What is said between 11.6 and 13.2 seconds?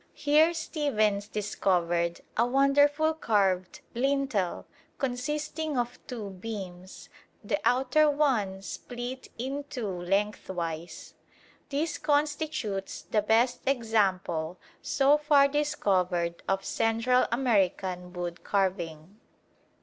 This constitutes